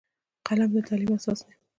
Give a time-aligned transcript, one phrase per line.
[0.47, 1.53] قلم د تعلیم اساس دی